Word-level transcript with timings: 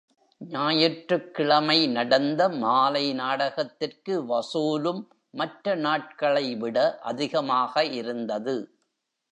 ஞாயிற்றுக்கிழமை 0.41 1.87
நடந்த 1.87 2.49
மாலை 2.55 3.03
நாடகத்துக்கு 3.13 4.15
வசூலும் 4.25 5.01
மற்ற 5.31 5.75
நாட்களைவிட 5.75 6.77
அதிகமாக 7.03 7.85
இருந்தது. 7.91 8.55